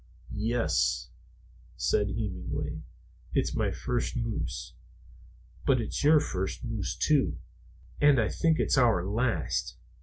"Yes," 0.33 1.11
said 1.77 2.07
Hemenway, 2.07 2.81
"it's 3.35 3.53
my 3.53 3.69
first 3.69 4.15
moose. 4.17 4.73
But 5.63 5.79
it's 5.79 6.03
your 6.03 6.19
first 6.19 6.63
moose, 6.63 6.95
too. 6.97 7.37
And 8.01 8.19
I 8.19 8.27
think 8.29 8.57
it's 8.59 8.79
our 8.79 9.05
last. 9.05 9.77